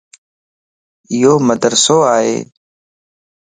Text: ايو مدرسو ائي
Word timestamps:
ايو 1.11 1.33
مدرسو 1.47 1.97
ائي 2.15 2.35